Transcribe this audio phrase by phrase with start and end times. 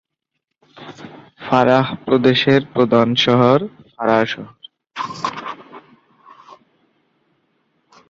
[1.41, 3.59] ফারাহ প্রদেশের প্রধান শহর
[3.95, 4.53] ফারাহ শহর।